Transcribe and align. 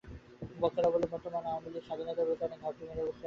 বক্তারা 0.59 0.89
বলেন 0.93 1.09
বর্তমান 1.13 1.43
আওয়ামী 1.45 1.67
লীগে 1.67 1.85
স্বাধীনতাবিরোধী 1.87 2.43
অনেকে 2.45 2.61
ঘাপটি 2.63 2.83
মেরে 2.87 3.01
বসে 3.01 3.09
আছে। 3.09 3.19